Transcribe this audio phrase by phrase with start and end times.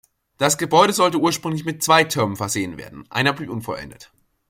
[0.39, 4.09] Das Gebäude sollte ursprünglich mit zwei Türmen versehen werden, einer blieb unvollendet.